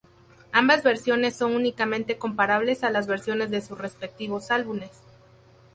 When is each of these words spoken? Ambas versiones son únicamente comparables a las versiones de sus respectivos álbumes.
Ambas 0.51 0.81
versiones 0.81 1.35
son 1.35 1.53
únicamente 1.55 2.17
comparables 2.17 2.83
a 2.83 2.89
las 2.89 3.05
versiones 3.05 3.51
de 3.51 3.61
sus 3.61 3.77
respectivos 3.77 4.49
álbumes. 4.49 4.89